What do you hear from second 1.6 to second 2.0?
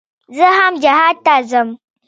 کنه.